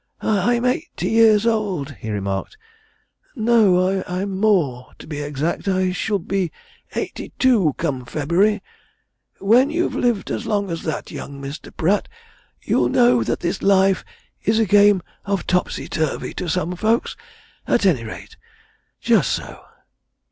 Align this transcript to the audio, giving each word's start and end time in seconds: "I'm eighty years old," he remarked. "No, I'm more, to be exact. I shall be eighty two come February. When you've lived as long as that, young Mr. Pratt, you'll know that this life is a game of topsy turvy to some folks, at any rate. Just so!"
"I'm 0.21 0.65
eighty 0.65 1.09
years 1.09 1.45
old," 1.45 1.91
he 1.99 2.09
remarked. 2.09 2.57
"No, 3.35 4.01
I'm 4.07 4.39
more, 4.39 4.93
to 4.97 5.05
be 5.05 5.21
exact. 5.21 5.67
I 5.67 5.91
shall 5.91 6.17
be 6.17 6.51
eighty 6.95 7.33
two 7.37 7.75
come 7.77 8.05
February. 8.05 8.63
When 9.37 9.69
you've 9.69 9.93
lived 9.93 10.31
as 10.31 10.47
long 10.47 10.71
as 10.71 10.81
that, 10.85 11.11
young 11.11 11.39
Mr. 11.39 11.69
Pratt, 11.77 12.07
you'll 12.63 12.89
know 12.89 13.21
that 13.23 13.41
this 13.41 13.61
life 13.61 14.03
is 14.41 14.57
a 14.57 14.65
game 14.65 15.03
of 15.25 15.45
topsy 15.45 15.87
turvy 15.87 16.33
to 16.33 16.49
some 16.49 16.75
folks, 16.75 17.15
at 17.67 17.85
any 17.85 18.03
rate. 18.03 18.37
Just 19.03 19.29
so!" 19.29 19.61